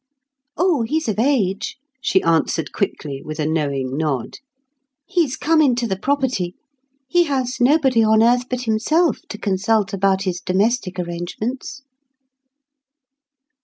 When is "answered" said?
2.23-2.71